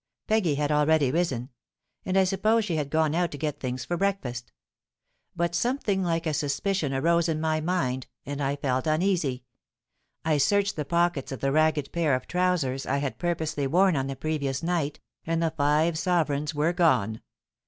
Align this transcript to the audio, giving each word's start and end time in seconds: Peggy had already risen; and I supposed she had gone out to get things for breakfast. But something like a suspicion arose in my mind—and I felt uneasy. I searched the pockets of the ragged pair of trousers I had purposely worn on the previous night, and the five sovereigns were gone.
Peggy 0.25 0.55
had 0.55 0.71
already 0.71 1.11
risen; 1.11 1.49
and 2.05 2.17
I 2.17 2.23
supposed 2.23 2.65
she 2.65 2.75
had 2.75 2.89
gone 2.89 3.13
out 3.13 3.29
to 3.33 3.37
get 3.37 3.59
things 3.59 3.85
for 3.85 3.97
breakfast. 3.97 4.51
But 5.35 5.53
something 5.53 6.01
like 6.01 6.25
a 6.25 6.33
suspicion 6.33 6.91
arose 6.91 7.29
in 7.29 7.39
my 7.39 7.61
mind—and 7.63 8.41
I 8.41 8.55
felt 8.55 8.87
uneasy. 8.87 9.43
I 10.25 10.39
searched 10.39 10.75
the 10.75 10.85
pockets 10.85 11.31
of 11.31 11.39
the 11.39 11.51
ragged 11.51 11.91
pair 11.91 12.15
of 12.15 12.25
trousers 12.25 12.87
I 12.87 12.97
had 12.97 13.19
purposely 13.19 13.67
worn 13.67 13.95
on 13.95 14.07
the 14.07 14.15
previous 14.15 14.63
night, 14.63 14.99
and 15.27 15.39
the 15.39 15.51
five 15.51 15.99
sovereigns 15.99 16.55
were 16.55 16.73
gone. 16.73 17.21